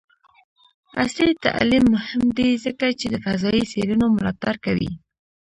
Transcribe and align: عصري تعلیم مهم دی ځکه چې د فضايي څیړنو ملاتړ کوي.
عصري 1.01 1.31
تعلیم 1.45 1.83
مهم 1.95 2.23
دی 2.37 2.49
ځکه 2.65 2.85
چې 2.99 3.05
د 3.09 3.15
فضايي 3.25 3.63
څیړنو 3.71 4.05
ملاتړ 4.17 4.55
کوي. 4.65 4.91